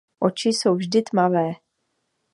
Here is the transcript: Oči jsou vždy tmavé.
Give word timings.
Oči 0.19 0.49
jsou 0.49 0.75
vždy 0.75 1.01
tmavé. 1.01 1.51